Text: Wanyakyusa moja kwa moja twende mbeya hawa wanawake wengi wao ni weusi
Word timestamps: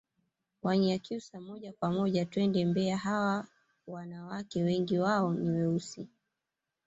Wanyakyusa 0.63 1.41
moja 1.41 1.71
kwa 1.73 1.91
moja 1.91 2.25
twende 2.25 2.65
mbeya 2.65 2.97
hawa 2.97 3.47
wanawake 3.87 4.63
wengi 4.63 4.99
wao 4.99 5.33
ni 5.33 5.49
weusi 5.49 6.07